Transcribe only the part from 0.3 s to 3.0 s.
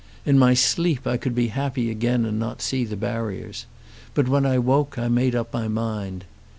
my sleep I could be happy again and not see the